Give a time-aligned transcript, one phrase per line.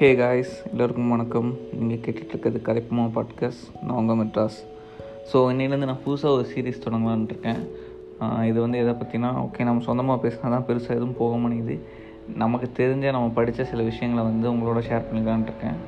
[0.00, 1.48] Hey guys எல்லோருக்கும் வணக்கம்.
[1.78, 4.58] நீங்கள் கேட்டுட்ருக்கிறது கரைப்புமா பாட்காஸ்ட் நான் உங்கள் மெட்ராஸ்.
[5.30, 7.58] ஸோ இன்னிலேருந்து நான் புதுசாக ஒரு சீரீஸ் தொடங்கலான்னு இருக்கேன்.
[8.50, 11.76] இது வந்து எதை பற்றினா ஓகே நம்ம சொந்தமாக பேசினா தான் பெருசாக எதுவும் போக முடியுது
[12.42, 15.80] நமக்கு தெரிஞ்ச நம்ம படித்த சில விஷயங்களை வந்து உங்களோட ஷேர் பண்ணிக்கலான்ட்டு இருக்கேன்.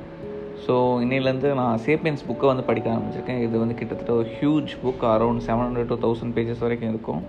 [0.65, 3.41] ஸோ இன்னிலேருந்து நான் சேப்பியன்ஸ் புக்கை வந்து படிக்க ஆரம்பிச்சிருக்கேன்.
[3.47, 7.23] இது வந்து கிட்டத்தட்ட ஒரு huge book around seven hundred to thousand pages வரைக்கும் இருக்கும்.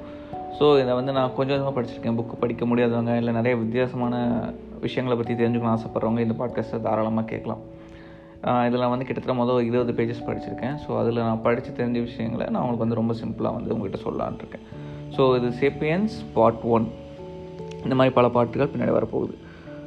[0.59, 2.14] ஸோ இதை வந்து நான் கொஞ்சம் கொஞ்சமாக படிச்சிருக்கேன்.
[2.14, 4.45] புக்கு படிக்க முடியாதவங்க இல்லை நிறைய வித்தியாசமான
[4.81, 7.81] விஷயங்களை பற்றி தெரிஞ்சுக்கணும் ஆசைப்பட்றவங்க இந்த பாட்காஸ்ட்டை தாராளமாக கேட்கலாம்.
[8.67, 10.76] இதில் வந்து கிட்டத்தட்ட மொதல் இருபது பேஜஸ் படிச்சிருக்கேன்.
[10.86, 14.62] ஸோ அதில் நான் படித்து தெரிஞ்ச விஷயங்களை நான் உங்களுக்கு வந்து ரொம்ப சிம்பிளாக வந்து உங்கள்கிட்ட சொல்லலான் இருக்கேன்.
[15.17, 16.89] ஸோ இது சேப்பியன்ஸ் பார்ட் ஒன்
[17.82, 19.34] இந்த மாதிரி பல பாட்டுகள் பின்னாடி வரப்போகுது.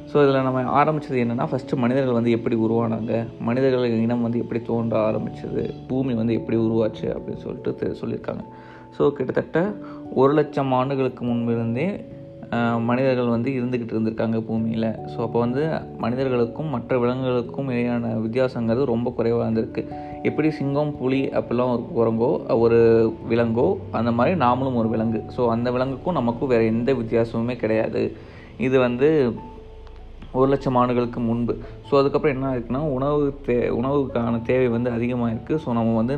[0.06, 3.28] ஸோ இதில் நம்ம ஆரம்பித்தது என்னென்னா ஃபஸ்ட்டு மனிதர்கள் வந்து எப்படி உருவானாங்க?
[3.40, 5.74] மனிதர்கள் இனம் வந்து எப்படி தோன்ற ஆரம்பிச்சது?
[5.88, 8.44] பூமி வந்து எப்படி உருவாச்சு அப்படின்னு சொல்லிட்டு தெ- சொல்லியிருக்காங்க.
[8.98, 9.74] ஸோ கிட்டத்தட்ட
[10.22, 11.88] ஒரு லட்சம் ஆண்டுகளுக்கு முன்பிருந்தே
[12.88, 14.88] மனிதர்கள் வந்து இருந்துக்கிட்டு இருந்திருக்காங்க பூமியில்.
[15.12, 15.62] ஸோ அப்போ வந்து
[16.04, 19.82] மனிதர்களுக்கும் மற்ற விலங்குகளுக்கும் இடையான வித்தியாசங்கிறது ரொம்ப குறைவாக இருந்திருக்கு.
[20.30, 22.30] எப்படி சிங்கம் புலி அப்படிலாம் ஒரு குரங்கோ
[22.64, 22.80] ஒரு
[23.32, 23.68] விலங்கோ
[24.00, 25.22] அந்த மாதிரி நாமளும் ஒரு விலங்கு.
[25.38, 28.04] ஸோ அந்த விலங்குக்கும் நமக்கும் வேறு எந்த வித்தியாசமுமே கிடையாது.
[28.68, 29.10] இது வந்து
[30.40, 31.54] ஒரு லட்சம் ஆண்டுகளுக்கு முன்பு.
[31.90, 36.18] ஸோ அதுக்கப்புறம் என்ன இருக்குன்னா உணவு தே உணவுக்கான தேவை வந்து அதிகமாக இருக்குது ஸோ நம்ம வந்து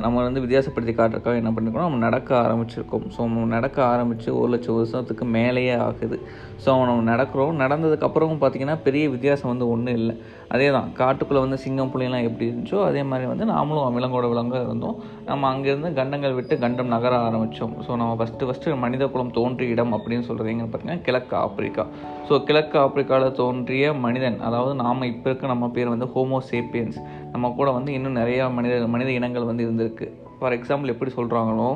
[0.00, 3.04] நம்ம வந்து வித்தியாசப்படுத்தி காட்டுறதுக்காக என்ன பண்ணிருக்கோம் நம்ம நடக்க ஆரம்பிச்சிருக்கோம்.
[3.14, 6.18] ஸோ நம்ம நடக்க ஆரம்பித்து ஒரு லட்சம் வருஷத்துக்கு மேலேயே ஆகுது.
[6.64, 7.60] ஸோ நம்ம நடக்கிறோம்.
[7.64, 10.16] நடந்ததுக்கப்புறமும் பார்த்திங்கன்னா பெரிய வித்தியாசம் வந்து ஒன்றும் இல்லை.
[10.54, 14.96] அதே தான் காட்டுக்குள்ளே வந்து சிங்கம் புலியெல்லாம் எப்படி இருந்துச்சோ அதே மாதிரி வந்து நாமளும் விலங்கோட விலங்காக இருந்தோம்.
[15.28, 19.94] நம்ம அங்கேருந்து கண்டங்கள் விட்டு கண்டம் நகர ஆரம்பித்தோம் ஸோ நம்ம ஃபஸ்ட்டு ஃபஸ்ட்டு மனித குலம் தோன்றிய இடம்
[19.98, 21.84] அப்படின்னு சொல்கிறது எங்கன்னு பார்த்தீங்கன்னா கிழக்கு ஆப்பிரிக்கா.
[22.28, 27.00] ஸோ கிழக்கு ஆப்பிரிக்காவில் தோன்றிய மனிதன் அதாவது நாம் இப்போ இருக்க நம்ம பேர் வந்து ஹோமோ சேப்பியன்ஸ்.
[27.34, 30.08] நம்ம கூட வந்து இன்னும் நிறையா மனித மனித இனங்கள் வந்து இருந்திருக்கு.
[30.40, 31.70] ஃபார் எக்ஸாம்பிள் எப்படி சொல்கிறாங்களோ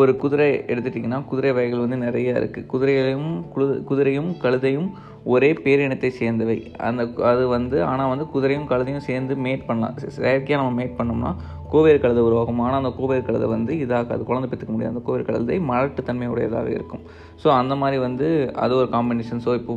[0.00, 4.86] ஒரு குதிரை எடுத்துட்டிங்கன்னா குதிரை வகைகள் வந்து நிறைய இருக்குது குதிரையிலையும் குழு குதிரையும் கழுதையும்
[5.24, 6.56] ஒரே பேரினத்தை சேர்ந்தவை.
[6.88, 9.96] அந்த அது வந்து ஆனால் வந்து குதிரையும் கழுதையும் சேர்ந்து மேட் பண்ணலாம்.
[10.18, 11.30] செயற்கையாக நம்ம மேட் பண்ணோம்னா
[11.72, 12.60] கோவேர் கழுதை உருவாகும்.
[12.66, 17.04] ஆனால் அந்த கோவேர் கழுதை வந்து இதாகாது குழந்தை பெற்றுக்க முடியாது அந்த கோவேர் கழுதை மலட்டுத்தன்மையுடையதாக இருக்கும்.
[17.42, 18.28] ஸோ அந்த மாதிரி வந்து
[18.64, 19.76] அது ஒரு காம்பினேஷன் ஸோ இப்போ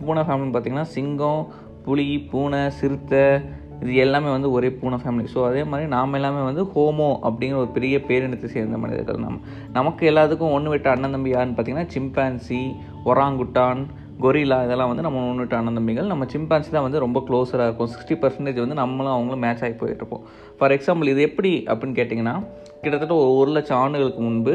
[0.00, 1.42] பூனை ஃபேமிலின்னு பார்த்தீங்கன்னா சிங்கம்
[1.84, 3.24] புலி பூனை சிறுத்தை
[3.82, 7.70] இது எல்லாமே வந்து ஒரே பூனை ஃபேமிலி ஸோ அதே மாதிரி நாம் எல்லாமே வந்து ஹோமோ அப்படிங்கிற ஒரு
[7.74, 9.40] பெரிய பேரினத்தை சேர்ந்த மனிதர்கள் நம்ம
[9.72, 12.60] நமக்கு எல்லாத்துக்கும் ஒன்று விட்ட அண்ணன் தம்பி யாருன்னு பார்த்தீங்கன்னா சிம்பான்சி
[13.04, 13.82] ஒராங்குட்டான்
[14.22, 17.90] கொரிலா இதெல்லாம் வந்து நம்ம ஒன்றுட்டு அனந்தம்பிகள் நம்ம சிம்பான்சி தான் வந்து ரொம்ப க்ளோஸராக இருக்கும்.
[17.94, 20.24] சிக்ஸ்டி பர்சன்டேஜ் வந்து நம்மளும் அவங்களும் மேட்ச் ஆகி போயிட்டுருப்போம்
[20.58, 22.34] ஃபார் எக்ஸாம்பிள் இது எப்படி அப்படின்னு கேட்டிங்கன்னா
[22.82, 24.54] கிட்டத்தட்ட ஒரு ஒரு லட்சம் ஆண்டுகளுக்கு முன்பு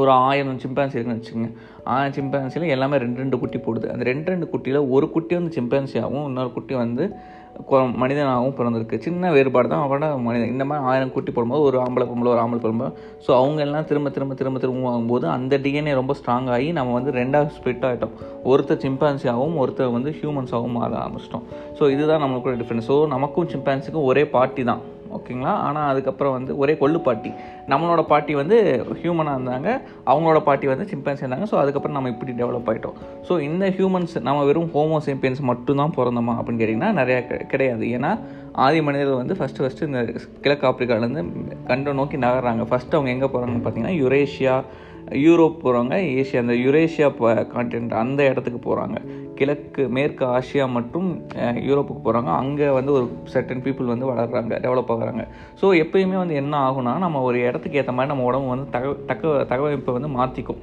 [0.00, 1.48] ஒரு ஆயிரம் சிம்பான்சி இருக்குன்னு வச்சுக்கோங்க.
[1.84, 3.86] ஆயிரம் சிம்பான்சியில் எல்லாமே ரெண்டு ரெண்டு குட்டி போடுது.
[3.92, 6.26] அந்த ரெண்டு ரெண்டு குட்டியில் ஒரு குட்டி வந்து சிம்பான்சி ஆகும்.
[6.26, 7.04] இன்னொரு குட்டி வந்து
[8.02, 8.96] மனிதனாகவும் பிறந்திருக்கு.
[9.06, 12.60] சின்ன வேறுபாடு தான் அவனோட மனிதன் இந்த மாதிரி ஆயிரம் குட்டி போடும்போது ஒரு ஆம்பளை பொம்பளை ஒரு ஆம்பளை
[12.64, 12.90] பொம்பளை.
[13.26, 17.12] ஸோ அவங்க எல்லாம் திரும்ப திரும்ப திரும்ப திரும்ப ஆகும்போது அந்த டிஎன்ஏ ரொம்ப ஸ்ட்ராங் ஆகி நம்ம வந்து
[17.20, 18.14] ரெண்டாவது ஸ்பிட் ஆகிட்டோம்
[18.52, 21.44] ஒருத்தர் சிம்பான்சியாகவும் ஒருத்தர் வந்து ஹியூமன்ஸாகவும் மாற ஆரம்பிச்சிட்டோம்.
[21.80, 24.82] ஸோ இதுதான் நம்மளுக்குள்ள டிஃப்ரென்ஸ் ஸோ நமக்கும் சிம்பான்சிக்கும் ஒரே பார்ட்டி தான்.
[25.16, 25.52] ஓகேங்களா?
[25.66, 27.30] ஆனால் அதுக்கப்புறம் வந்து ஒரே கொள்ளு பாட்டி.
[27.72, 28.56] நம்மளோட பாட்டி வந்து
[29.02, 29.68] ஹியூமனாக இருந்தாங்க.
[30.10, 31.46] அவங்களோட பாட்டி வந்து சிம்பன்ஸ் இருந்தாங்க.
[31.52, 32.98] ஸோ அதுக்கப்புறம் நம்ம இப்படி டெவலப் ஆகிட்டோம்
[33.28, 37.20] ஸோ இந்த ஹியூமன்ஸ் நம்ம வெறும் ஹோமோ சிம்பியன்ஸ் மட்டும்தான் பிறந்தோமா அப்படின்னு கேட்டிங்கன்னா நிறையா
[37.54, 37.86] கிடையாது.
[37.98, 38.12] ஏன்னா
[38.66, 40.00] ஆதி மனிதர்கள் வந்து ஃபஸ்ட்டு ஃபஸ்ட்டு இந்த
[40.44, 41.22] கிழக்கு ஆப்பிரிக்காலேருந்து
[41.70, 42.62] கண்டம் நோக்கி நகர்றாங்க.
[42.70, 44.56] ஃபஸ்ட்டு அவங்க எங்கே போகிறாங்கன்னு பார்த்தீங்கன்னா யுரேஷியா
[45.14, 47.08] யூரோப் போகிறாங்க ஏஷியா அந்த யுரேஷியா
[47.54, 48.98] கான்டினென்ட் அந்த இடத்துக்கு போகிறாங்க
[49.34, 51.08] கிழக்கு மேற்கு ஆசியா மற்றும்
[51.68, 55.24] யூரோப்புக்கு போகிறாங்க அங்கே வந்து ஒரு சர்டன் பீப்புள் வந்து வளர்கிறாங்க டெவலப் ஆகுறாங்க.
[55.60, 59.46] ஸோ எப்பயுமே வந்து என்ன ஆகுனா நம்ம ஒரு இடத்துக்கு ஏற்ற மாதிரி நம்ம உடம்பு வந்து தக தக்க
[59.54, 60.60] தகவமைப்பை வந்து மாற்றிக்கும்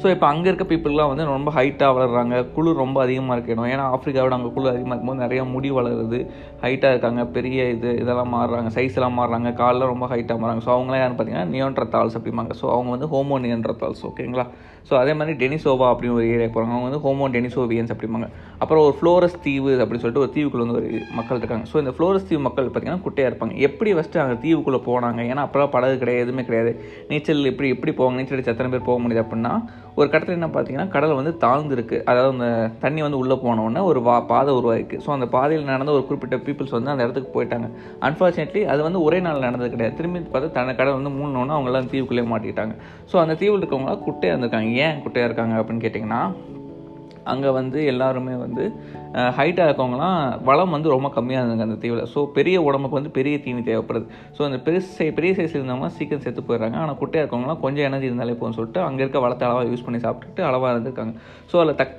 [0.00, 4.34] ஸோ இப்போ அங்கே இருக்க பீப்புளெலாம் வந்து ரொம்ப ஹைட்டாக வளர்கிறாங்க குளிர் ரொம்ப அதிகமாக இருக்கணும் ஏன்னா ஆஃப்ரிக்காவோட
[4.38, 6.18] அங்கே குளிர் அதிகமாக இருக்கும்போது நிறைய முடி வளருது.
[6.64, 7.22] ஹைட்டாக இருக்காங்க.
[7.36, 8.70] பெரிய இது இதெல்லாம் மாறுறாங்க.
[8.76, 9.50] சைஸ்லாம் மாறுறாங்க.
[9.60, 10.64] காலில் ரொம்ப ஹைட்டாக மாறுறாங்க.
[10.66, 12.54] ஸோ அவங்களாம் யாருன்னு பார்த்தீங்கன்னா நியோன்ட்ரத்தால்ஸ் அப்படிம்பாங்க.
[12.60, 14.46] ஸோ அவங்க வந்து ஹோமோ நியோன்ட்ரத்தால்ஸ் ஓகேங்களா
[14.88, 18.26] ஸோ அதே மாதிரி டெனிசோவா அப்படின்னு ஒரு ஏரியா போகிறாங்க அவங்க வந்து ஹோமோ டெனிசோவியன்ஸ் அப்படிம்பாங்க.
[18.62, 21.64] அப்புறம் ஒரு ஃப்ளோரஸ் தீவு அப்படின்னு சொல்லிட்டு ஒரு தீவுக்குள்ள வந்து ஒரு மக்கள் இருக்காங்க.
[21.70, 23.54] ஸோ இந்த ஃப்ளோரஸ் தீவு மக்கள் பார்த்தீங்கன்னா குட்டையாக இருப்பாங்க.
[23.68, 25.22] எப்படி ஃபஸ்ட்டு அங்கே தீவுக்குள்ளே போனாங்க?
[25.30, 26.72] ஏன்னா அப்போலாம் படகு கிடையாது எதுவுமே கிடையாது.
[27.10, 28.18] நீச்சல் எப்படி எப்படி போவாங்க?
[28.20, 29.54] நீச்சல் அடிச்சு எத்தனை பேர் போக முடியுது அப்படின்னா
[29.98, 31.98] ஒரு கட்டத்தில் என்ன பார்த்தீங்கன்னா கடல் வந்து தாழ்ந்துருக்கு.
[32.04, 32.48] அதாவது அந்த
[32.80, 34.96] தண்ணி வந்து உள்ளே போனோடனே ஒரு வா பாதை உருவாயிருக்கு.
[35.06, 37.68] ஸோ அந்த பாதையில் நடந்த ஒரு குறிப்பிட்ட பீப்புள்ஸ் வந்து அந்த இடத்துக்கு போயிட்டாங்க.
[38.00, 39.96] அன்ஃபார்ச்சுனேட்லி அது வந்து ஒரே நாள் நடந்தது கிடையாது.
[39.96, 42.76] திரும்பி பார்த்தா தன கடல் வந்து மூணுனோன்னா அவங்களாம் எல்லாம் தீவுக்குள்ளே மாட்டிக்கிட்டாங்க.
[43.12, 44.70] ஸோ அந்த தீவில் இருக்கவங்களாம் குட்டையாக இருந்திருக்காங்க.
[44.86, 46.20] ஏன் குட்டையாக இருக்காங்க அப்படின்னு கேட்டிங்கன்னா
[47.32, 48.64] அங்கே வந்து எல்லாருமே வந்து
[49.36, 50.16] ஹைட்டாக இருக்கவங்கலாம்
[50.48, 52.02] வளம் வந்து ரொம்ப கம்மியாக இருந்தாங்க அந்த தீவில்.
[52.14, 54.06] ஸோ பெரிய உடம்புக்கு வந்து பெரிய தீனி தேவைப்படுது.
[54.36, 56.76] ஸோ அந்த பெரிய சை பெரிய சைஸ் இருந்தவங்க சீக்கிரம் செத்து போயிடுறாங்க.
[56.82, 60.44] ஆனால் குட்டையாக இருக்கவங்களாம் கொஞ்சம் எனர்ஜி இருந்தாலே போதும்னு சொல்லிட்டு அங்கே இருக்க வளத்தை அளவாக யூஸ் பண்ணி சாப்பிட்டுட்டு
[60.48, 61.14] அளவாக இருந்திருக்காங்க.
[61.52, 61.96] ஸோ அதில் தக்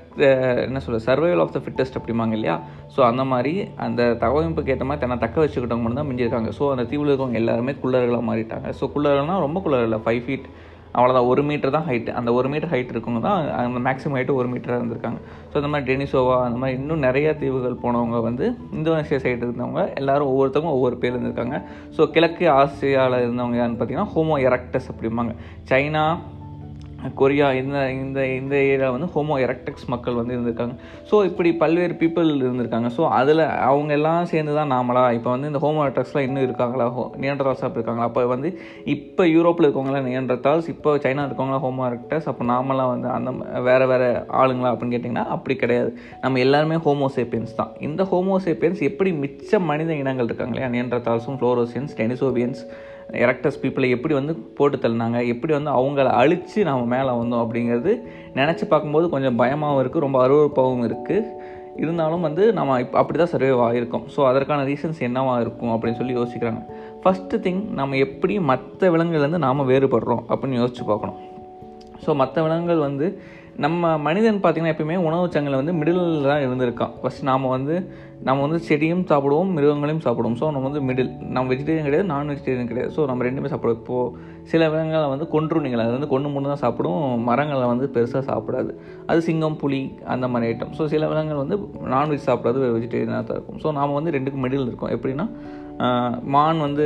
[0.67, 2.55] என்ன சொல்ல சர்வைவல் ஆஃப் த ஃபிட்டஸ்ட் அப்படிம்பாங்க இல்லையா?
[2.93, 3.53] ஸோ அந்த மாதிரி
[3.87, 6.51] அந்த தகவமைப்புக்கு ஏற்ற மாதிரி தன்னை தக்க வச்சுக்கிட்டவங்க மட்டும் தான் மிஞ்சிருக்காங்க.
[6.59, 8.69] ஸோ அந்த தீவில் இருக்கவங்க எல்லாருமே குள்ளர்களாக மாறிட்டாங்க.
[8.79, 10.47] ஸோ குள்ளர்கள்னால் ரொம்ப குள்ளர்கள் ஃபைவ் ஃபீட்
[10.95, 14.47] அவ்வளோதான் ஒரு மீட்டர் தான் ஹைட்டு அந்த ஒரு மீட்டர் ஹைட் இருக்கவங்க தான் அந்த மேக்ஸிமம் ஹைட்டு ஒரு
[14.53, 15.19] மீட்டராக இருந்திருக்காங்க.
[15.51, 18.45] ஸோ இந்த மாதிரி டெனிசோவா அந்த மாதிரி இன்னும் நிறைய தீவுகள் போனவங்க வந்து
[18.77, 21.59] இந்தோனேஷியா சைடு இருந்தவங்க எல்லாரும் ஒவ்வொருத்தவங்க ஒவ்வொரு பேர் இருந்திருக்காங்க.
[21.97, 25.35] ஸோ கிழக்கு ஆசியாவில் இருந்தவங்க யாருன்னு பார்த்தீங்கன்னா ஹோமோ எரக்டஸ் அப்படிம்பாங்க.
[25.71, 26.05] சைனா
[27.19, 30.75] கொரியா இந்த இந்த இந்த ஏரியா வந்து ஹோமோ எரக்டெக்ஸ் மக்கள் வந்து இருந்திருக்காங்க.
[31.09, 32.89] ஸோ இப்படி பல்வேறு பீப்புள் இருந்திருக்காங்க.
[32.97, 36.87] ஸோ அதில் அவங்க எல்லாம் சேர்ந்து தான் நாமளா இப்போ வந்து இந்த ஹோமோ எரக்டெக்ஸ்லாம் இன்னும் இருக்காங்களா?
[36.95, 38.07] ஹோ நியன்றதால்ஸ் இருக்காங்களா?
[38.09, 38.51] அப்போ வந்து
[38.95, 43.31] இப்போ யூரோப்பில் இருக்கவங்களாம் நியன்றதால்ஸ் இப்போ சைனா இருக்கவங்களாம் ஹோமோ எரக்டஸ் அப்போ நாமெல்லாம் வந்து அந்த
[43.69, 44.09] வேறு வேறு
[44.41, 45.91] ஆளுங்களா அப்படின்னு கேட்டிங்கன்னா அப்படி கிடையாது.
[46.25, 47.73] நம்ம எல்லாருமே ஹோமோசேப்பியன்ஸ் தான்.
[47.89, 50.71] இந்த ஹோமோசேப்பியன்ஸ் எப்படி மிச்ச மனித இனங்கள் இருக்காங்க இல்லையா?
[50.77, 52.61] நியன்றதால்ஸும் ஃப்ளோரோசியன்ஸ் டெனிசோவியன்ஸ்
[53.23, 57.93] எரக்டஸ் பீப்புளை எப்படி வந்து போட்டு தள்ளினாங்க எப்படி வந்து அவங்கள அழித்து நம்ம மேலே வந்தோம் அப்படிங்கிறது
[58.35, 61.23] நினச்சி பார்க்கும்போது கொஞ்சம் பயமாகவும் இருக்குது ரொம்ப அருவறுப்பாகவும் இருக்குது
[61.75, 66.15] இருந்தாலும் வந்து நம்ம இப்போ அப்படி தான் சர்வே ஆகிருக்கோம் ஸோ அதற்கான ரீசன்ஸ் என்னவாக இருக்கும் அப்படின்னு சொல்லி
[66.19, 66.61] யோசிக்கிறாங்க.
[67.03, 71.19] ஃபஸ்ட்டு திங் நம்ம எப்படி மற்ற விலங்குலேருந்து நாம் வேறுபடுறோம் அப்படின்னு யோசிச்சு பார்க்கணும்.
[72.05, 73.21] ஸோ மற்ற விலங்குகள் வந்து
[73.63, 76.01] நம்ம மனிதன் பார்த்திங்கன்னா எப்பயுமே உணவு சங்கில் வந்து மிடில்
[76.31, 76.91] தான் இருந்திருக்கான்.
[77.01, 77.75] ஃபஸ்ட் நாம் வந்து
[78.27, 80.35] நம்ம வந்து செடியும் சாப்பிடுவோம் மிருகங்களையும் சாப்பிடுவோம்.
[80.41, 82.91] ஸோ நம்ம வந்து மிடில் நம்ம வெஜிடேரியன் கிடையாது நான் வெஜிடேரியன் கிடையாது.
[82.97, 83.79] ஸோ நம்ம ரெண்டுமே சாப்பிடுவோம்.
[83.81, 84.13] இப்போது
[84.51, 87.03] சில விலங்குகளை வந்து கொன்றுனீங்களா அது வந்து கொண்டு மூணு தான் சாப்பிடும்.
[87.29, 88.73] மரங்களை வந்து பெருசாக சாப்பிடாது.
[89.11, 89.81] அது சிங்கம் புலி
[90.15, 91.57] அந்த மாதிரி ஐட்டம் ஸோ சில விலங்குகள் வந்து
[91.95, 93.59] நான்வெஜ் சாப்பிடாது வெஜிடேரியனாக தான் இருக்கும்.
[93.65, 94.93] ஸோ நாம் வந்து ரெண்டுக்கும் மிடில் இருக்கோம்.
[94.97, 95.27] எப்படின்னா
[96.35, 96.85] மான் வந்து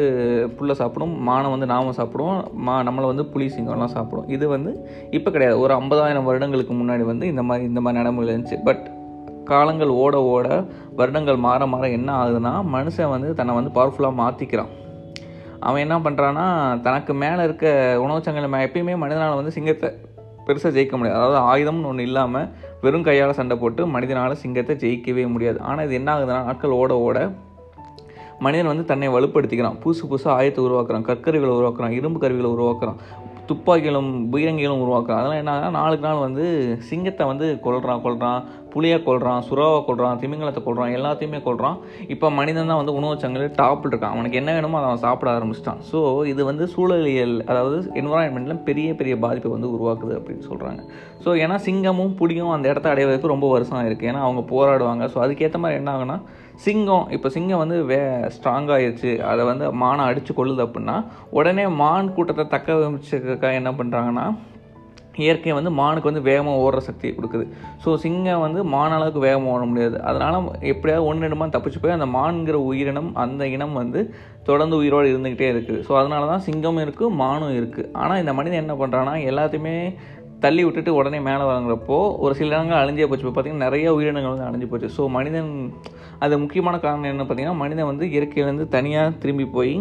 [0.57, 4.27] புல்லை சாப்பிடும் மானை வந்து நாம சாப்பிடுவோம் மா நம்மளை வந்து புலி சிங்கம்லாம் சாப்பிடும்.
[4.27, 4.71] இது வந்து
[5.17, 5.59] இப்போ கிடையாது.
[5.59, 8.59] ஒரு ஐம்பதாயிரம் வருடங்களுக்கு முன்னாடி வந்து இந்த மாதிரி இந்த மாதிரி நடைமுறை இருந்துச்சு.
[8.69, 8.83] பட்
[9.51, 10.47] காலங்கள் ஓட ஓட
[10.99, 14.71] வருடங்கள் மாற மாற என்ன ஆகுதுன்னா மனுஷன் வந்து தன்னை வந்து பவர்ஃபுல்லாக மாற்றிக்கிறான்
[15.59, 16.45] அவன் என்ன பண்ணுறான்னா
[16.85, 17.65] தனக்கு மேலே இருக்க
[18.03, 19.89] உணவு மே எப்பயுமே மனிதனால் வந்து சிங்கத்தை
[20.45, 21.17] பெருசாக ஜெயிக்க முடியாது.
[21.19, 22.47] அதாவது ஆயுதம்னு ஒன்று இல்லாமல்
[22.81, 25.59] வெறும் கையால் சண்டை போட்டு மனிதனால் சிங்கத்தை ஜெயிக்கவே முடியாது.
[25.61, 27.19] ஆனால் இது என்ன ஆகுதுன்னா நாட்கள் ஓட ஓட
[28.41, 29.79] மனிதன் வந்து தன்னை வலுப்படுத்திக்கிறான்.
[29.83, 31.07] புதுசு புதுசாக ஆயத்தை உருவாக்குறான்.
[31.09, 31.97] கற்கருவிகளை உருவாக்குறான்.
[31.99, 32.99] இரும்பு கருவிகளை உருவாக்குறான்.
[33.47, 35.19] துப்பாக்கிகளும் பீரங்கிகளும் உருவாக்குறான்.
[35.21, 36.45] அதெல்லாம் என்ன நாளுக்கு நாள் வந்து
[36.79, 38.43] சிங்கத்தை வந்து கொள்கிறான் கொள்கிறான்
[38.73, 41.77] புளியை கொள்கிறான் சுறாவை கொள்கிறான் திமிங்கலத்தை கொள்கிறான் எல்லாத்தையுமே கொள்கிறான்
[42.13, 44.13] இப்போ மனிதன் தான் வந்து உணவு சங்கிலி டாப்பில் இருக்கான்.
[44.15, 45.81] அவனுக்கு என்ன வேணுமோ அதை அவன் சாப்பிட ஆரம்பிச்சிட்டான்.
[45.91, 46.00] ஸோ
[46.31, 50.83] இது வந்து சூழலியல் அதாவது என்வரான்மெண்ட்டில் பெரிய பெரிய பாதிப்பை வந்து உருவாக்குது அப்படின்னு சொல்கிறாங்க
[51.23, 55.03] ஸோ ஏன்னா சிங்கமும் புளியும் அந்த இடத்த அடைவதற்கு ரொம்ப வருஷம் இருக்குது ஏன்னா அவங்க போராடுவாங்க.
[55.13, 56.17] ஸோ அதுக்கேற்ற மாதிரி என்ன ஆகுனா
[56.65, 58.00] சிங்கம் இப்போ சிங்கம் வந்து வே
[58.35, 60.95] ஸ்ட்ராங்காகிடுச்சு அதை வந்து மானை அடித்து கொள்ளுது அப்படின்னா
[61.39, 64.25] உடனே மான் கூட்டத்தை தக்க வச்சுக்க என்ன பண்ணுறாங்கன்னா
[65.23, 67.45] இயற்கை வந்து மானுக்கு வந்து வேகமாக ஓடுற சக்தியை கொடுக்குது.
[67.83, 69.97] ஸோ சிங்கம் வந்து மான அளவுக்கு வேகமாக ஓட முடியாது.
[70.09, 70.37] அதனால்
[70.73, 74.01] எப்படியாவது ஒன்று ரெண்டுமா தப்பிச்சு போய் அந்த மான்கிற உயிரினம் அந்த இனம் வந்து
[74.49, 78.75] தொடர்ந்து உயிரோடு இருந்துக்கிட்டே இருக்குது ஸோ அதனால தான் சிங்கமும் இருக்குது மானும் இருக்குது ஆனால் இந்த மனிதன் என்ன
[78.81, 79.75] பண்ணுறான்னா எல்லாத்தையுமே
[80.45, 83.23] தள்ளி விட்டுட்டு உடனே மேலே வாங்குறப்போ ஒரு சில இடங்கள் அழிஞ்சே போச்சு.
[83.25, 84.87] இப்போ பார்த்திங்கன்னா நிறைய உயிரினங்கள் வந்து அழிஞ்சு போச்சு.
[84.95, 85.51] ஸோ மனிதன்
[86.25, 89.73] அது முக்கியமான காரணம் என்ன பார்த்திங்கன்னா மனிதன் வந்து இயற்கையிலேருந்து தனியாக திரும்பி போய்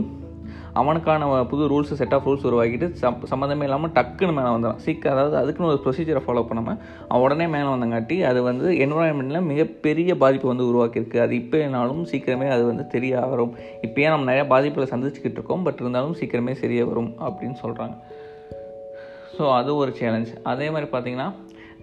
[0.72, 5.36] அவனுக்கான புது ரூல்ஸ் செட் ஆஃப் ரூல்ஸ் உருவாக்கிட்டு சம் சம்மந்தமே இல்லாமல் டக்குன்னு மேலே வந்துடும் சீக்கிரம் அதாவது
[5.40, 6.78] அதுக்குன்னு ஒரு ப்ரொசீஜரை ஃபாலோ பண்ணாமல்
[7.08, 11.18] அவன் உடனே மேலே வந்தங்காட்டி அது வந்து என்வரான்மெண்ட்டில் மிகப்பெரிய பாதிப்பு வந்து உருவாக்கியிருக்கு.
[11.24, 13.54] அது இப்போனாலும் சீக்கிரமே அது வந்து தெரிய வரும்
[13.86, 15.64] இப்போயே நம்ம நிறையா பாதிப்புகளை சந்திச்சுக்கிட்டு இருக்கோம்.
[15.68, 17.96] பட் இருந்தாலும் சீக்கிரமே சரியாக வரும் அப்படின்னு சொல்கிறாங்க
[19.36, 21.28] ஸோ அது ஒரு சேலஞ்ச் அதே மாதிரி பார்த்திங்கன்னா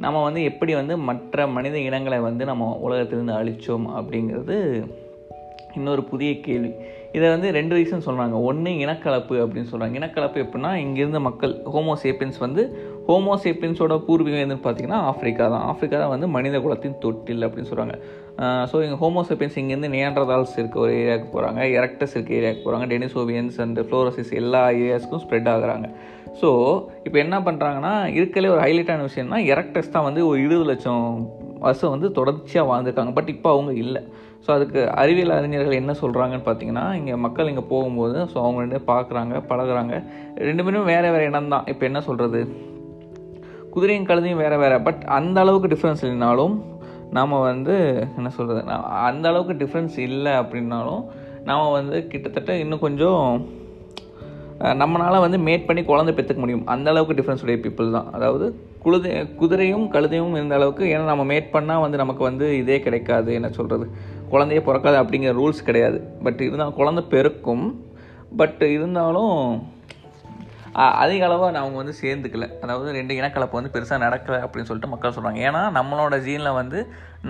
[0.05, 4.57] நம்ம வந்து எப்படி வந்து மற்ற மனித இனங்களை வந்து நம்ம உலகத்திலேருந்து அழித்தோம் அப்படிங்கிறது
[5.77, 6.71] இன்னொரு புதிய கேள்வி.
[7.11, 12.63] இதை வந்து ரெண்டு ரீசன் சொல்கிறாங்க ஒன்று இனக்கலப்பு அப்படின்னு சொல்கிறாங்க இனக்கலப்பு எப்படின்னா இங்கேருந்த மக்கள் ஹோமோசேப்பியன்ஸ் வந்து
[13.09, 15.65] ஹோமோசேப்பியன்ஸோட பூர்வீகம் எதுன்னு பார்த்தீங்கன்னா ஆஃப்ரிக்கா தான்.
[15.71, 17.95] ஆஃப்ரிக்கா தான் வந்து மனித குலத்தின் தொட்டில் அப்படின்னு சொல்கிறாங்க
[18.71, 23.79] ஸோ இங்கே ஹோமோசேப்பியன்ஸ் இங்கேருந்து நியாண்டர்தால்ஸ் இருக்க ஒரு ஏரியாவுக்கு போகிறாங்க எரக்டஸ் இருக்க ஏரியாவுக்கு போகிறாங்க டெனிசோவியன்ஸ் அண்ட்
[23.87, 25.87] ஃப்ளோரசிஸ் எல்லா ஏரியாஸ்க்கும் ஸ்ப்ரெட் ஆகுறாங்க.
[26.41, 26.49] ஸோ
[27.03, 31.03] இப்போ என்ன பண்ணுறாங்கன்னா இருக்கலே ஒரு ஹைலைட்டான விஷயம்னா எரக்டஸ் தான் வந்து ஒரு இருபது லட்சம்
[31.59, 33.13] வருஷம் வந்து தொடர்ச்சியாக வாழ்ந்துருக்காங்க.
[33.13, 34.01] பட் இப்போ அவங்க இல்லை.
[34.45, 39.41] ஸோ அதுக்கு அறிவியல் அறிஞர்கள் என்ன சொல்கிறாங்கன்னு பார்த்தீங்கன்னா இங்கே மக்கள் இங்கே போகும்போது ஸோ அவங்க ரெண்டு பார்க்குறாங்க
[39.51, 39.93] பழகுறாங்க.
[40.49, 41.67] ரெண்டு பேரும் வேறு வேறு இடம் தான்.
[41.73, 42.41] இப்போ என்ன சொல்கிறது
[43.75, 44.79] குதிரையும் கழுதையும் வேறு வேறு.
[44.87, 46.55] பட் அந்த அளவுக்கு டிஃப்ரென்ஸ் இல்லைனாலும்
[47.17, 47.75] நாம் வந்து
[48.19, 48.61] என்ன சொல்கிறது
[49.09, 51.03] அந்த அளவுக்கு டிஃப்ரென்ஸ் இல்லை அப்படின்னாலும்
[51.49, 53.21] நாம் வந்து கிட்டத்தட்ட இன்னும் கொஞ்சம்
[54.81, 56.63] நம்மளால் வந்து மேட் பண்ணி குழந்தை பெற்றுக்க முடியும்.
[56.73, 58.07] அந்த அளவுக்கு டிஃப்ரென்ஸ் உடைய பீப்புள் தான்.
[58.17, 58.45] அதாவது
[58.83, 63.49] குழுதை குதிரையும் கழுதையும் இருந்த அளவுக்கு ஏன்னா நம்ம மேட் பண்ணால் வந்து நமக்கு வந்து இதே கிடைக்காது என்ன
[63.57, 63.85] சொல்கிறது
[64.33, 65.99] குழந்தையே பிறக்காது அப்படிங்கிற ரூல்ஸ் கிடையாது.
[66.27, 67.65] பட் இருந்தாலும் குழந்தை பெருக்கும்.
[68.41, 69.33] பட் இருந்தாலும்
[71.03, 72.45] அதிக அளவாக அவங்க வந்து சேர்ந்துக்கல.
[72.63, 76.79] அதாவது ரெண்டு இனக்கலப்பு வந்து பெருசாக நடக்கலை அப்படின்னு சொல்லிட்டு மக்கள் சொல்கிறாங்க ஏன்னா நம்மளோட ஜீனில் வந்து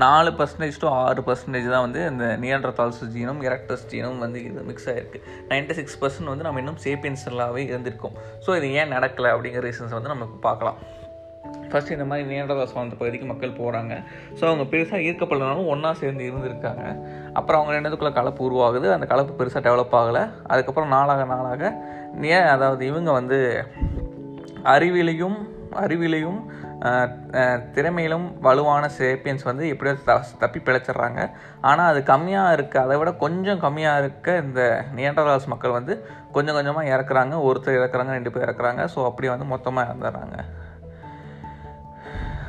[0.03, 4.89] நாலு பர்சன்டேஜ் டு ஆறு பர்சன்டேஜ் தான் வந்து இந்த நியன்ட்ரதால்ஸ் ஜீனும் எரக்டஸ் ஜீனும் வந்து இது மிக்ஸ்
[4.93, 8.17] ஆகிருக்கு நைன்டி சிக்ஸ் பர்சன்ட் வந்து நம்ம இன்னும் சேப்பியன்ஸ்லாகவே இருந்திருக்கோம்.
[8.47, 10.79] ஸோ இது ஏன் நடக்கலை அப்படிங்கிற ரீசன்ஸ் வந்து நம்ம பார்க்கலாம்.
[11.71, 13.93] ஃபஸ்ட் இந்த மாதிரி நியன்ட்ரதால்ஸ் வாழ்ந்த பகுதிக்கு மக்கள் போகிறாங்க
[14.37, 16.85] ஸோ அவங்க பெருசாக ஈர்க்கப்படலனாலும் ஒன்றா சேர்ந்து இருந்திருக்காங்க.
[17.39, 18.89] அப்புறம் அவங்க ரெண்டுத்துக்குள்ளே கலப்பு உருவாகுது.
[18.95, 20.23] அந்த கலப்பு பெருசாக டெவலப் ஆகலை.
[20.53, 21.63] அதுக்கப்புறம் நாளாக நாளாக
[22.37, 23.39] ஏன் அதாவது இவங்க வந்து
[24.75, 25.39] அறிவிலையும்
[25.85, 26.39] அறிவிலையும்
[27.75, 31.21] திறமையிலும் வலுவான சேப்பியன்ஸ் வந்து எப்படியோ த தப்பி பிழைச்சிடுறாங்க.
[31.69, 34.61] ஆனால் அது கம்மியாக இருக்க அதை விட கொஞ்சம் கம்மியாக இருக்க இந்த
[34.97, 35.93] நியண்டராஸ் மக்கள் வந்து
[36.35, 37.35] கொஞ்சம் கொஞ்சமாக இறக்குறாங்க.
[37.49, 38.83] ஒருத்தர் இறக்குறாங்க ரெண்டு பேர் இறக்குறாங்க.
[38.95, 40.37] ஸோ அப்படி வந்து மொத்தமாக இறந்துடுறாங்க.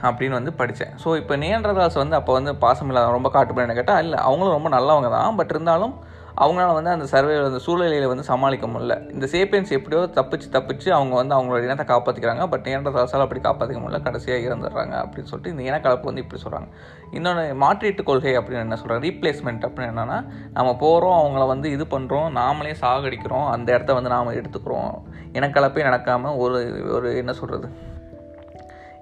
[0.03, 4.19] அப்படின்னு வந்து படித்தேன் ஸோ இப்போ நியண்டரால்ஸ் வந்து அப்போ வந்து பாசம் இல்லாத ரொம்ப காட்டு கேட்டால் இல்லை
[4.19, 5.37] அவங்களும் ரொம்ப நல்லவங்க தான்.
[5.37, 5.97] பட் இருந்தாலும்
[6.43, 9.11] அவங்களால வந்து அந்த சர்வே அந்த சூழ்நிலையில் வந்து சமாளிக்க முடியல.
[9.11, 14.03] இந்த சேப்பியன்ஸ் எப்படியோ தப்பிச்சு தப்பிச்சு அவங்க வந்து அவங்களோட இனத்தை காப்பாற்றிக்கிறாங்க பட் நியண்டரால்ஸால் அப்படி காப்பாற்றிக்க முடியல.
[14.03, 16.69] கடைசியாக இறந்துடுறாங்க அப்படின்னு சொல்லிட்டு இந்த இனக்கலப்பு வந்து இப்படி சொல்கிறாங்க
[17.13, 20.19] இன்னொன்று மாற்றீட்டு கொள்கை அப்படின்னு என்ன சொல்கிறாங்க ரீப்ளேஸ்மெண்ட் அப்படின்னு என்னென்னா
[20.53, 24.93] நம்ம போகிறோம் அவங்கள வந்து இது பண்ணுறோம் நாமளே சாகடிக்கிறோம் அந்த இடத்த வந்து நாம் எடுத்துக்கிறோம்.
[25.33, 27.69] இனக்கலப்பே நடக்காமல் ஒரு ஒரு என்ன சொல்கிறது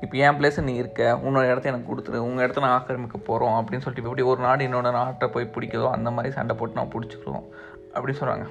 [0.05, 3.85] இப்போ என் பிளேஸ் நீ இருக்க உன்னோட இடத்த எனக்கு கொடுத்துரு உங்கள் இடத்த நான் ஆக்கிரமிக்க போகிறோம் அப்படின்னு
[3.85, 7.47] சொல்லிட்டு இப்போ எப்படி ஒரு நாடு இன்னொரு நாட்டை போய் பிடிக்குதோ அந்த மாதிரி சண்டை போட்டு நான் பிடிச்சிக்கிறோம்.
[7.95, 8.47] அப்படின்னு சொல்கிறாங்க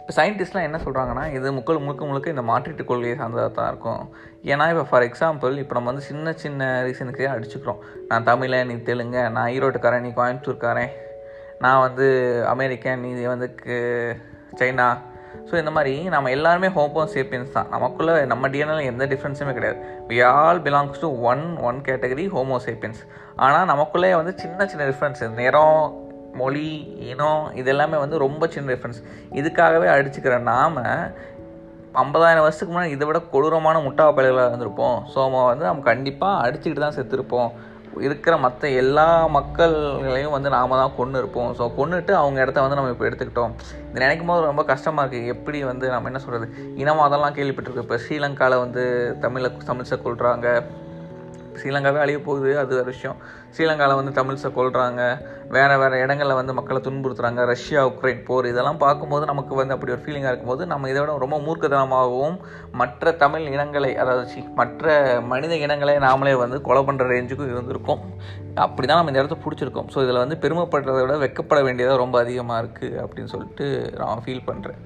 [0.00, 4.02] இப்போ சயின்டிஸ்ட்லாம் என்ன சொல்கிறாங்கன்னா இது முக்கள் முழுக்க முழுக்க இந்த மாற்றீட்டு கொள்கையை சார்ந்ததாக தான் இருக்கும்.
[4.52, 7.80] ஏன்னா இப்போ ஃபார் எக்ஸாம்பிள் இப்போ நம்ம வந்து சின்ன சின்ன ரீசனுக்கே அடிச்சுக்கிறோம்.
[8.08, 10.92] நான் தமிழன் நீ தெலுங்க நான் ஈரோட்டுக்காரன் நீ கோயம்புத்தூர்காரன்.
[11.64, 12.06] நான் வந்து
[12.54, 13.48] அமெரிக்கன் நீ வந்து
[14.60, 14.88] சைனா.
[15.48, 17.68] ஸோ இந்த மாதிரி நம்ம எல்லாருமே ஹோமோ சேப்பியன்ஸ் தான்.
[17.74, 19.78] நமக்குள்ளே நம்ம டிஎன்எல் எந்த டிஃப்ரென்ஸுமே கிடையாது.
[20.10, 23.02] We all belongs to one one category Homo sapiens
[23.46, 25.82] ஆனால் நமக்குள்ளே வந்து சின்ன சின்ன டிஃப்ரென்ஸ் நிறம்
[26.40, 26.68] மொழி
[27.12, 29.00] இனம் இதெல்லாமே வந்து ரொம்ப சின்ன டிஃப்ரென்ஸ்
[29.40, 30.84] இதுக்காகவே அடிச்சுக்கிற நாம
[32.02, 34.98] ஐம்பதாயிரம் வருஷத்துக்கு முன்னாடி இதை விட கொடூரமான முட்டா பயல்களாக இருந்திருப்போம்.
[35.12, 37.50] ஸோ நம்ம வந்து நம்ம கண்டிப்பாக அடிச்சுக்கிட்டு தான் செத்துருப்போம்.
[38.06, 39.06] இருக்கிற மற்ற எல்லா
[39.36, 41.50] மக்கள்களையும் வந்து நாம தான் கொன்று இருப்போம்.
[41.58, 43.54] ஸோ கொன்னுட்டு அவங்க இடத்த வந்து நம்ம இப்போ எடுத்துக்கிட்டோம்.
[43.88, 46.48] இது நினைக்கும் போது ரொம்ப கஷ்டமாக இருக்குது எப்படி வந்து நம்ம என்ன சொல்கிறது
[46.82, 47.88] இனமாக அதெல்லாம் கேள்விப்பட்டிருக்கோம்.
[47.88, 48.84] இப்போ ஸ்ரீலங்காவில் வந்து
[49.26, 50.48] தமிழை தமிழ்ஸை கொள்கிறாங்க
[51.58, 53.16] ஸ்ரீலங்காவே அழிய போகுது அது ஒரு விஷயம்.
[53.54, 55.00] ஸ்ரீலங்காவில் வந்து தமிழ்ஸை கொள்கிறாங்க
[55.54, 57.40] வேறு வேறு இடங்களில் வந்து மக்களை துன்புறுத்துறாங்க.
[57.52, 61.38] ரஷ்யா உக்ரைன் போர் இதெல்லாம் பார்க்கும்போது நமக்கு வந்து அப்படி ஒரு ஃபீலிங்காக இருக்கும்போது நம்ம இதை விட ரொம்ப
[61.46, 62.36] மூர்க்கதனமாகவும்
[62.82, 64.94] மற்ற தமிழ் இனங்களை அதாவது மற்ற
[65.32, 68.02] மனித இனங்களை நாமளே வந்து கொலை பண்ணுற ரேஞ்சுக்கும் இருந்திருக்கோம்.
[68.66, 69.90] அப்படி தான் நம்ம இந்த இடத்த பிடிச்சிருக்கோம்.
[69.94, 73.66] ஸோ இதில் வந்து பெருமைப்படுறதை விட வெக்கப்பட வேண்டியதாக ரொம்ப அதிகமாக இருக்குது அப்படின்னு சொல்லிட்டு
[74.00, 74.82] நான் ஃபீல் பண்ணுறேன்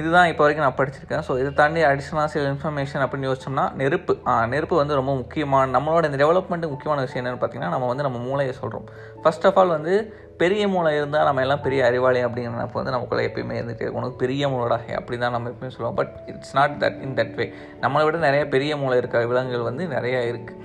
[0.00, 1.22] இதுதான் இப்போ வரைக்கும் நான் படிச்சிருக்கேன்.
[1.26, 4.14] ஸோ இதை தாண்டி அடிஷ்னலாக சில இன்ஃபர்மேஷன் அப்படின்னு யோசிச்சோம்னா நெருப்பு.
[4.52, 8.54] நெருப்பு வந்து ரொம்ப முக்கியமான நம்மளோட இந்த டெவலப்மெண்ட்டு முக்கியமான விஷயம் என்னென்னு பார்த்தீங்கன்னா நம்ம வந்து நம்ம மூளையை
[8.60, 8.86] சொல்கிறோம்
[9.24, 9.94] ஃபர்ஸ்ட் ஆஃப் ஆல் வந்து
[10.42, 14.02] பெரிய மூளை இருந்தால் நம்ம எல்லாம் பெரிய அறிவாளி அப்படிங்கிற நினைப்பு வந்து நமக்குள்ளே எப்பயுமே இருந்துகிட்டே இருக்கும்.
[14.02, 15.96] உனக்கு பெரிய மூளைடா அப்படி தான் நம்ம எப்பயுமே சொல்லுவோம்.
[16.00, 17.46] But it's not that in that way
[17.84, 20.62] நம்மளை விட நிறைய பெரிய மூளை இருக்க விலங்குகள் வந்து நிறையா இருக்குது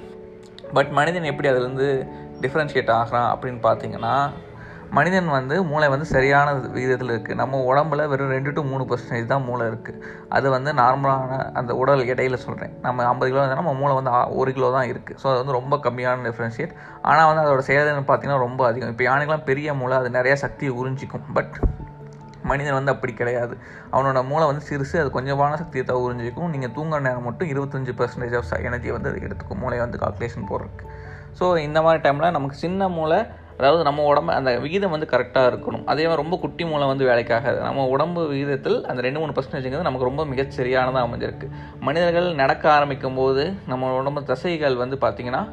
[0.78, 1.88] பட் மனிதன் எப்படி அதுலேருந்து
[2.44, 4.16] டிஃப்ரென்ஷியேட் ஆகிறான் அப்படின்னு பார்த்தீங்கன்னா
[4.96, 9.46] மனிதன் வந்து மூளை வந்து சரியான விகிதத்தில் இருக்குது நம்ம உடம்புல வெறும் ரெண்டு டு மூணு பர்சன்டேஜ் தான்
[9.50, 10.00] மூளை இருக்குது
[10.36, 14.52] அது வந்து நார்மலான அந்த உடல் எடையில் சொல்கிறேன் நம்ம ஐம்பது கிலோ இருந்தால் நம்ம மூளை வந்து ஒரு
[14.58, 16.74] கிலோ தான் இருக்குது ஸோ அது வந்து ரொம்ப கம்மியான டிஃப்ரென்ஷியேட்
[17.10, 18.92] ஆனால் வந்து அதோட செயல்திறன் பார்த்தீங்கன்னா ரொம்ப அதிகம்.
[18.94, 21.26] இப்போ யானைக்கெலாம் பெரிய மூளை அது நிறைய சக்தியை உறிஞ்சிக்கும்.
[21.38, 21.56] பட்
[22.52, 23.56] மனிதன் வந்து அப்படி கிடையாது.
[23.94, 26.50] அவனோட மூளை வந்து சிறுசு அது கொஞ்சமான சக்தியை தான் உறிஞ்சிக்கும்.
[26.56, 29.62] நீங்கள் தூங்குற நேரம் மட்டும் இருபத்தஞ்சி பர்சன்டேஜ் ஆஃப் எனர்ஜி வந்து அது எடுத்துக்கும்.
[29.64, 30.88] மூளையை வந்து கால்குலேஷன் போடுறதுக்கு.
[31.40, 33.20] ஸோ இந்த மாதிரி டைமில் நமக்கு சின்ன மூளை
[33.62, 35.84] அதாவது நம்ம உடம்பு அந்த விகிதம் வந்து கரெக்டாக இருக்கணும்.
[35.92, 40.10] அதே மாதிரி ரொம்ப குட்டி மூலம் வந்து வேலைக்காகாது நம்ம உடம்பு விகிதத்தில் அந்த ரெண்டு மூணு பர்சன்டேஜ்ங்கிறது நமக்கு
[40.10, 41.50] ரொம்ப மிகச் சரியானதாக அமைஞ்சிருக்கு.
[41.88, 45.44] மனிதர்கள் நடக்க ஆரம்பிக்கும் போது நம்ம உடம்பு தசைகள் வந்து பார்த்திங்கன்னா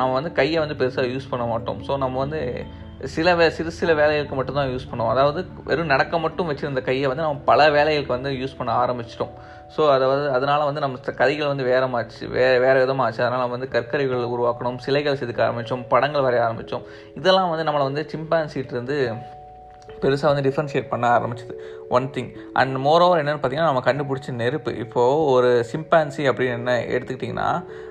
[0.00, 1.80] நம்ம வந்து கையை வந்து பெருசாக யூஸ் பண்ண மாட்டோம்.
[1.88, 2.40] ஸோ நம்ம வந்து
[3.14, 5.12] சில வே சிறு சில வேலைகளுக்கு மட்டும்தான் யூஸ் பண்ணுவோம்.
[5.14, 9.32] அதாவது வெறும் நடக்க மட்டும் வச்சுருந்த கையை வந்து நம்ம பல வேலைகளுக்கு வந்து யூஸ் பண்ண ஆரம்பிச்சிட்டோம்.
[9.76, 13.20] ஸோ அதாவது அதனால் வந்து நம்ம கதைகள் வந்து வேறமாச்சு வே வேறு விதமாச்சு.
[13.26, 18.74] அதனால் வந்து கற்கரைகள் உருவாக்கணும் சிலைகள் செதுக்க ஆரம்பித்தோம் படங்கள் வரைய ஆரம்பித்தோம் இதெல்லாம் வந்து நம்மளை வந்து சிம்பான்சிட்டு
[18.76, 18.98] இருந்து
[20.02, 21.54] பெருசாக வந்து டிஃப்ரென்ஷியேட் பண்ண ஆரம்பிச்சது.
[21.96, 22.30] ஒன் திங்
[22.60, 24.72] அண்ட் மோரோவர் என்னென்னு பார்த்தீங்கன்னா நம்ம கண்டுபிடிச்ச நெருப்பு.
[24.84, 27.48] இப்போது ஒரு சிம்பான்சி அப்படின்னு என்ன எடுத்துக்கிட்டிங்கன்னா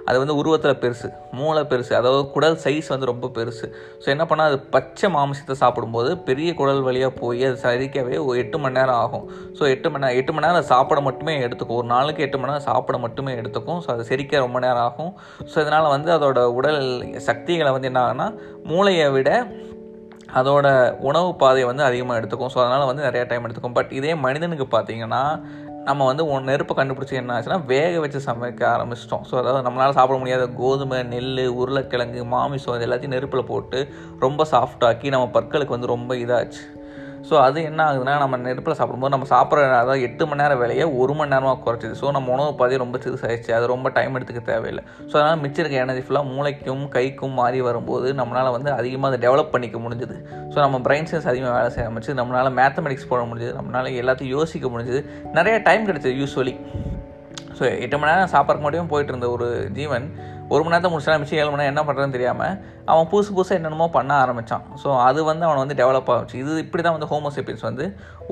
[0.10, 1.08] அது வந்து உருவத்தில் பெருசு.
[1.40, 1.92] மூளை பெருசு.
[2.00, 3.66] அதாவது குடல் சைஸ் வந்து ரொம்ப பெருசு.
[4.04, 8.60] ஸோ என்ன பண்ணால் அது பச்சை மாமிசத்தை சாப்பிடும்போது பெரிய குடல் வழியாக போய் அது சரிக்கவே ஒரு எட்டு
[8.64, 9.26] மணி நேரம் ஆகும்.
[9.60, 11.80] ஸோ எட்டு மணி நேரம் எட்டு மணி நேரம் சாப்பிட மட்டுமே எடுத்துக்கும்.
[11.82, 13.82] ஒரு நாளுக்கு எட்டு மணி நேரம் சாப்பிட மட்டுமே எடுத்துக்கும்.
[13.86, 15.14] ஸோ அது செரிக்க ரொம்ப நேரம் ஆகும்.
[15.52, 16.84] ஸோ இதனால் வந்து அதோட உடல்
[17.30, 18.30] சக்திகளை வந்து என்ன ஆகுனா
[18.72, 19.30] மூளையை விட
[20.36, 20.68] அதோட
[21.00, 22.52] உணவு பாதையை வந்து அதிகமாக எடுத்துக்கும்.
[22.54, 23.78] ஸோ அதனால் வந்து நிறையா டைம் எடுத்துக்கும்.
[23.80, 25.24] பட் இதே மனிதனுக்கு பார்த்தீங்கன்னா
[25.86, 29.24] நம்ம வந்து ஒன் நெருப்பை கண்டுபிடிச்சி என்ன ஆச்சுன்னா வேக வச்சு சமைக்க ஆரம்பிச்சிட்டோம்.
[29.30, 31.32] ஸோ அதாவது நம்மளால் சாப்பிட முடியாத கோதுமை நெல்
[31.62, 33.80] உருளைக்கிழங்கு மாமிசம் இது எல்லாத்தையும் நெருப்பில் போட்டு
[34.20, 36.62] ரொம்ப சாஃப்டாக்கி நம்ம பற்களுக்கு வந்து ரொம்ப இதாச்சு.
[37.28, 41.14] ஸோ அது என்ன ஆகுதுன்னா நம்ம நெருப்பில் சாப்பிடும்போது நம்ம சாப்பிட்ற அதாவது எட்டு மணி நேரம் வேலையை ஒரு
[41.20, 41.96] மணி நேரமாக குறைச்சிது.
[42.02, 43.52] ஸோ நம்ம உணவு பாதி ரொம்ப சிறுசாயிடுச்சு.
[43.58, 44.84] அது ரொம்ப டைம் எடுத்துக்க தேவையில்லை.
[45.10, 49.54] ஸோ அதனால் மிச்சம் இருக்க எனர்ஜி ஃபுல்லாக மூளைக்கும் கைக்கும் மாறி வரும்போது நம்மளால் வந்து அதிகமாக அதை டெவலப்
[49.56, 50.18] பண்ணிக்க முடிஞ்சுது.
[50.54, 53.54] ஸோ நம்ம பிரெயின் சென்ஸ் அதிகமாக வேலை செய்ய ஆரம்பிச்சு நம்மளால் மேத்தமெட்டிக்ஸ் போட முடிஞ்சுது.
[53.60, 55.02] நம்மளால் எல்லாத்தையும் யோசிக்க முடிஞ்சுது.
[55.40, 56.56] நிறைய டைம் கிடைச்சது யூஸ்வலி
[57.60, 59.48] ஸோ எட்டு மணி நேரம் சாப்பிட்றக்கு மட்டும் போயிட்டு இருந்த ஒரு
[59.78, 60.06] ஜீவன்
[60.54, 62.54] ஒரு மணி நேரத்தை முடிச்சா மிச்சம் ஏழு மணி நேரம் என்ன பண்ணுறதுன்னு தெரியாமல்
[62.92, 66.84] அவன் புதுசு புதுசாக என்னென்னமோ பண்ண ஆரம்பித்தான் ஸோ அது வந்து அவனை வந்து டெவலப் ஆகிச்சு இது இப்படி
[66.86, 67.86] தான் வந்து ஹோமோசெப்பியன்ஸ் வந்து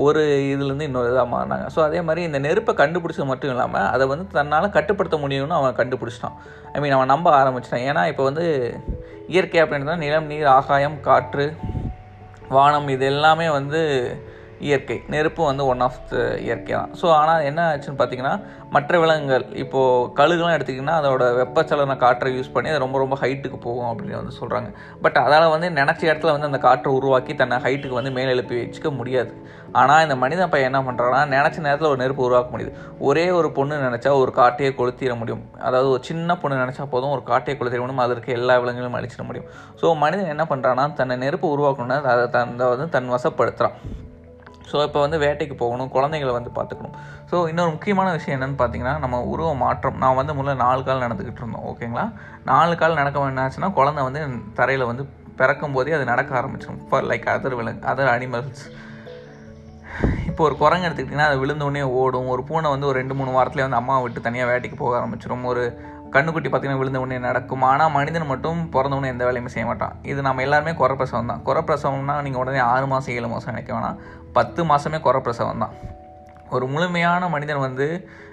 [0.06, 0.22] ஒரு
[0.54, 1.66] இதுலேருந்து இன்னொரு இதாக மாறினாங்க.
[1.76, 6.38] ஸோ அதே மாதிரி இந்த நெருப்பை கண்டுபிடிச்சது மட்டும் இல்லாமல் அதை வந்து தன்னால் கட்டுப்படுத்த முடியும்னு அவன் கண்டுபிடிச்சிட்டான்.
[6.74, 7.86] ஐ மீன் அவன் நம்ப ஆரம்பிச்சிட்டான்.
[7.90, 8.46] ஏன்னா இப்போ வந்து
[9.34, 11.48] இயற்கை அப்படின்றத நிலம் நீர் ஆகாயம் காற்று
[12.58, 13.82] வானம் இது எல்லாமே வந்து
[14.68, 14.98] இயற்கை.
[15.14, 16.92] நெருப்பு வந்து ஒன் ஆஃப் த இயற்கை தான்.
[17.00, 18.34] ஸோ ஆனால் என்ன ஆச்சுன்னு பார்த்தீங்கன்னா
[18.76, 23.90] மற்ற விலங்குகள் இப்போது கழுகுலாம் எடுத்திங்கன்னா அதோட வெப்பச்சலன காற்றை யூஸ் பண்ணி அது ரொம்ப ரொம்ப ஹைட்டுக்கு போகும்
[23.92, 24.70] அப்படின்னு வந்து சொல்கிறாங்க
[25.04, 28.92] பட் அதால் வந்து நினச்ச இடத்துல வந்து அந்த காற்றை உருவாக்கி தன்னை ஹைட்டுக்கு வந்து மேலே எழுப்பி வச்சுக்க
[29.00, 29.32] முடியாது.
[29.80, 32.74] ஆனால் இந்த மனிதன் பையன் என்ன பண்ணுறான்னா நினச்ச நேரத்தில் ஒரு நெருப்பு உருவாக்க முடியுது.
[33.08, 35.44] ஒரே ஒரு பொண்ணு நினச்சா ஒரு காட்டையே கொளுத்திட முடியும்.
[35.68, 38.04] அதாவது ஒரு சின்ன பொண்ணு நினச்சா போதும் ஒரு காட்டையை கொளுத்திட முடியும்.
[38.08, 39.48] அதற்கு எல்லா விலங்குகளும் அழிச்சிட முடியும்.
[39.82, 43.78] ஸோ மனிதன் என்ன பண்ணுறான்னா தன்னை நெருப்பு உருவாக்கணும்னா அதை தன் வந்து தன் வசப்படுத்துகிறான்
[44.72, 46.96] ஸோ இப்போ வந்து வேட்டைக்கு போகணும் குழந்தைங்களை வந்து பார்த்துக்கணும்.
[47.30, 50.00] ஸோ இன்னொரு முக்கியமான விஷயம் என்னென்னு பார்த்தீங்கன்னா நம்ம உருவ மாற்றம்.
[50.04, 52.06] நான் வந்து முதல்ல நாலு கால் நடந்துக்கிட்டு இருந்தோம் ஓகேங்களா
[52.52, 54.22] நாலு கால் நடக்க என்னாச்சுன்னா குழந்தை வந்து
[54.60, 55.06] தரையில் வந்து
[55.42, 56.84] பிறக்கும் போதே அது நடக்க ஆரம்பிச்சிடும்.
[56.90, 58.64] ஃபார் லைக் அதர் விலங்கு அதர் அனிமல்ஸ்
[60.30, 62.28] இப்போ ஒரு குரங்கு எடுத்துக்கிட்டிங்கன்னா அது விழுந்தோடனே ஓடும்.
[62.34, 65.64] ஒரு பூனை வந்து ஒரு ரெண்டு மூணு வாரத்துலேயே வந்து அம்மா விட்டு தனியாக வேட்டைக்கு போக ஆரம்பிச்சிடும் ஒரு
[66.16, 67.64] கண்ணுக்குட்டி பார்த்திங்கன்னா விழுந்த உடனே நடக்கும்.
[67.70, 69.96] ஆனால் மனிதன் மட்டும் பிறந்த உடனே எந்த வேலையுமே செய்ய மாட்டான்.
[70.12, 71.42] இது நம்ம எல்லாருமே குறப்பிரசவம் தான்.
[71.48, 73.98] குறப்பிரசவம்னா நீங்கள் உடனே ஆறு மாதம் ஏழு மாதம் நினைக்க வேணாம்.
[74.38, 75.76] பத்து மாதமே குறப்பிரசவம் தான்.
[76.56, 77.86] ஒரு முழுமையான மனிதன் வந்து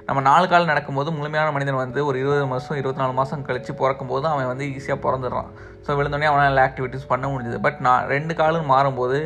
[0.08, 4.26] நம்ம நாலு கால் நடக்கும்போது முழுமையான மனிதன் வந்து ஒரு இருபது மாதம் இருபத்தி நாலு மாதம் கழித்து பிறக்கும்போது
[4.32, 5.48] அவன் வந்து ஈஸியாக பிறந்துடுறான்.
[5.84, 7.58] ஸோ விழுந்தோடனே அவனால் ஆக்டிவிட்டீஸ் பண்ண முடிஞ்சது.
[7.66, 9.18] பட் நான் ரெண்டு காலும் மாறும்போது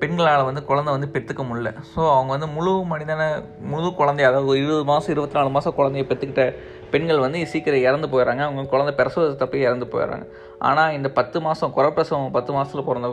[0.00, 1.70] பெண்களால் வந்து குழந்தை வந்து பெற்றுக்க முடியல.
[1.92, 3.26] ஸோ அவங்க வந்து முழு மனிதனை
[3.72, 6.44] முழு குழந்தைய அதாவது ஒரு இருபது மாதம் இருபத்தி நாலு மாதம் குழந்தைய பெற்றுக்கிட்ட
[6.92, 8.42] பெண்கள் வந்து சீக்கிரம் இறந்து போயிடறாங்க.
[8.48, 10.26] அவங்க குழந்தை பிரசவத்தை இறந்து போயிடுறாங்க.
[10.68, 13.08] ஆனால் இந்த பத்து மாதம் குறப்பிரசவம் பத்து மாதத்தில் பிறந்த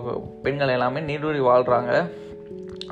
[0.45, 1.93] பெண்கள் எல்லாமே நீடூரி வாழ்கிறாங்க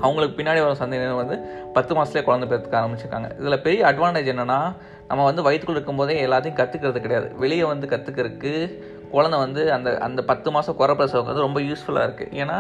[0.04, 1.38] அவங்களுக்கு பின்னாடி வர சந்தேகம் வந்து
[1.78, 3.30] பத்து மாதத்துலேயே குழந்தை பெற்றுக்க ஆரம்பிச்சிருக்காங்க.
[3.42, 4.60] இதில் பெரிய அட்வான்டேஜ் என்னென்னா
[5.10, 7.30] நம்ம வந்து வயிற்றுக்குள்ள இருக்கும்போதே எல்லாத்தையும் கற்றுக்கிறது கிடையாது.
[7.44, 8.54] வெளியே வந்து கற்றுக்கிறதுக்கு
[9.16, 12.60] குழந்தை வந்து அந்த அந்த பத்து மாதம் குறைப்பிரசவங்க வந்து ரொம்ப யூஸ்ஃபுல்லாக இருக்குது ஏன்னா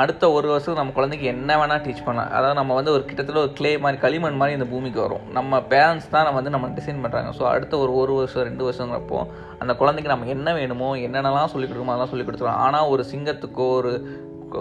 [0.00, 2.32] அடுத்த ஒரு வருஷம் நம்ம குழந்தைக்கு என்ன வேணால் டீச் பண்ணலாம்.
[2.36, 5.24] அதாவது நம்ம வந்து ஒரு கிட்டத்தட்ட ஒரு கிளே மாதிரி களிமண் மாதிரி இந்த பூமிக்கு வரும்.
[5.38, 9.20] நம்ம பேரண்ட்ஸ் தான் நம்ம வந்து நம்ம டிசைன் பண்ணுறாங்க ஸோ அடுத்த ஒரு ஒரு வருஷம் ரெண்டு வருஷங்கிறப்போ
[9.62, 13.92] அந்த குழந்தைக்கு நம்ம என்ன வேணுமோ என்னென்னலாம் சொல்லிக் கொடுக்கணுமோ அதெல்லாம் சொல்லிக் கொடுத்துருவோம் ஆனால் ஒரு சிங்கத்துக்கோ ஒரு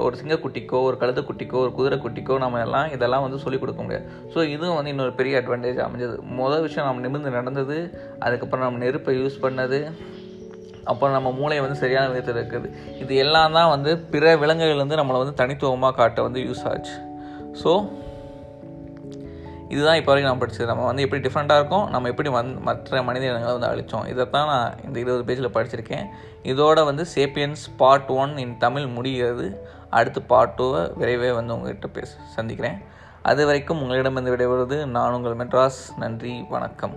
[0.06, 4.78] ஒரு சிங்கக்குட்டிக்கோ ஒரு கழுதக்குட்டிக்கோ ஒரு குதிரைக்குட்டிக்கோ நம்ம எல்லாம் இதெல்லாம் வந்து சொல்லிக் கொடுக்க முடியாது ஸோ இதுவும்
[4.78, 6.16] வந்து இன்னொரு பெரிய அட்வான்டேஜ் அமைஞ்சது.
[6.40, 7.78] முதல் விஷயம் நம்ம நிமிர்ந்து நடந்தது
[8.26, 9.80] அதுக்கப்புறம் நம்ம நெருப்பை யூஸ் பண்ணது
[10.92, 12.68] அப்புறம் நம்ம மூளையை வந்து சரியான விதத்தில் இருக்குது.
[13.04, 16.98] இது எல்லாம் தான் வந்து பிற விலங்குகள் வந்து நம்மளை வந்து தனித்துவமாக காட்ட வந்து யூஸ் ஆச்சு.
[17.62, 17.72] ஸோ
[19.74, 20.68] இதுதான் இப்போ வரைக்கும் நான் படிச்சது.
[20.70, 24.48] நம்ம வந்து எப்படி டிஃப்ரெண்ட்டாக இருக்கோம் நம்ம எப்படி வந் மற்ற மனித இனங்களை வந்து அழித்தோம் இதை தான்
[24.52, 26.06] நான் இந்த இருபது பேஜில் படிச்சிருக்கேன்.
[26.52, 29.48] இதோட வந்து Sapiens part one in Tamil முடிகிறது.
[29.90, 32.78] அடுத்து பார்ட் டூவை விரைவே வந்து உங்கள்கிட்ட பேச சந்திக்கிறேன்.
[33.22, 35.98] அது வரைக்கும் உங்களிடமிருந்து விடைபெறுவது நான் உங்கள் மெட்ராஸ்.
[35.98, 36.96] நன்றி வணக்கம்.